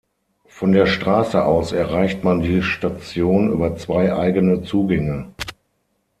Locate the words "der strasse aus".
0.71-1.73